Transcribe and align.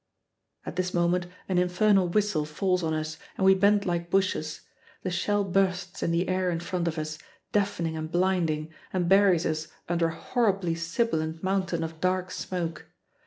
At 0.65 0.77
this 0.77 0.95
moment 0.95 1.27
an 1.47 1.59
infernal 1.59 2.07
whistle 2.07 2.43
falls 2.43 2.81
on 2.81 2.91
us 2.91 3.19
and 3.37 3.45
we 3.45 3.53
bend 3.53 3.85
like 3.85 4.09
bushes. 4.09 4.61
The 5.03 5.11
shell 5.11 5.43
bursts 5.43 6.01
in 6.01 6.09
the 6.09 6.27
air 6.27 6.49
in 6.49 6.59
front 6.59 6.87
of 6.87 6.97
us, 6.97 7.19
deafening 7.51 7.95
and 7.95 8.11
blinding, 8.11 8.73
and 8.91 9.07
buries 9.07 9.45
us 9.45 9.67
under 9.87 10.07
a 10.07 10.15
horribly 10.15 10.73
sibilant 10.73 11.43
mountain 11.43 11.83
of 11.83 12.01
dark 12.01 12.31
smoke. 12.31 12.87